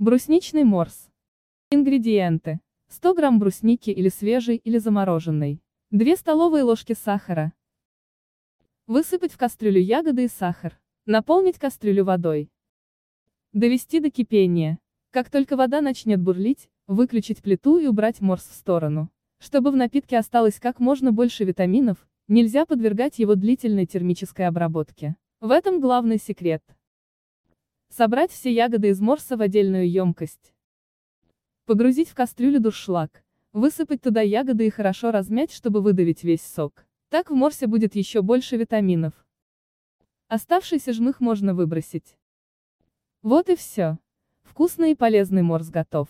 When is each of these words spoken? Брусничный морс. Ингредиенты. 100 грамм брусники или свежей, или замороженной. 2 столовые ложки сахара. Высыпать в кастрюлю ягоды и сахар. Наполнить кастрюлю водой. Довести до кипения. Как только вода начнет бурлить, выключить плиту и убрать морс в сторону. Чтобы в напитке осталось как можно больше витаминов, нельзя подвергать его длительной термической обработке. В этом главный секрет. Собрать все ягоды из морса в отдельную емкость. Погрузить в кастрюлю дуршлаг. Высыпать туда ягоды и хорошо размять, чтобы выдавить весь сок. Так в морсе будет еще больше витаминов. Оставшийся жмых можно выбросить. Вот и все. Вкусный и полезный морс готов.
Брусничный 0.00 0.62
морс. 0.62 1.08
Ингредиенты. 1.72 2.60
100 2.86 3.14
грамм 3.14 3.40
брусники 3.40 3.90
или 3.90 4.08
свежей, 4.10 4.54
или 4.54 4.78
замороженной. 4.78 5.60
2 5.90 6.16
столовые 6.16 6.62
ложки 6.62 6.92
сахара. 6.92 7.52
Высыпать 8.86 9.32
в 9.32 9.36
кастрюлю 9.36 9.80
ягоды 9.80 10.26
и 10.26 10.28
сахар. 10.28 10.78
Наполнить 11.04 11.58
кастрюлю 11.58 12.04
водой. 12.04 12.48
Довести 13.52 13.98
до 13.98 14.08
кипения. 14.08 14.78
Как 15.10 15.30
только 15.30 15.56
вода 15.56 15.80
начнет 15.80 16.20
бурлить, 16.20 16.68
выключить 16.86 17.42
плиту 17.42 17.80
и 17.80 17.88
убрать 17.88 18.20
морс 18.20 18.46
в 18.48 18.54
сторону. 18.54 19.10
Чтобы 19.40 19.72
в 19.72 19.76
напитке 19.76 20.16
осталось 20.16 20.60
как 20.60 20.78
можно 20.78 21.10
больше 21.10 21.42
витаминов, 21.42 22.06
нельзя 22.28 22.66
подвергать 22.66 23.18
его 23.18 23.34
длительной 23.34 23.86
термической 23.86 24.46
обработке. 24.46 25.16
В 25.40 25.50
этом 25.50 25.80
главный 25.80 26.18
секрет. 26.18 26.62
Собрать 27.98 28.30
все 28.30 28.52
ягоды 28.52 28.90
из 28.90 29.00
морса 29.00 29.36
в 29.36 29.40
отдельную 29.40 29.90
емкость. 29.90 30.54
Погрузить 31.66 32.08
в 32.08 32.14
кастрюлю 32.14 32.60
дуршлаг. 32.60 33.24
Высыпать 33.52 34.00
туда 34.00 34.20
ягоды 34.20 34.68
и 34.68 34.70
хорошо 34.70 35.10
размять, 35.10 35.50
чтобы 35.50 35.82
выдавить 35.82 36.22
весь 36.22 36.42
сок. 36.42 36.86
Так 37.08 37.28
в 37.28 37.34
морсе 37.34 37.66
будет 37.66 37.96
еще 37.96 38.22
больше 38.22 38.56
витаминов. 38.56 39.14
Оставшийся 40.28 40.92
жмых 40.92 41.18
можно 41.18 41.54
выбросить. 41.54 42.16
Вот 43.22 43.48
и 43.48 43.56
все. 43.56 43.98
Вкусный 44.44 44.92
и 44.92 44.94
полезный 44.94 45.42
морс 45.42 45.68
готов. 45.68 46.08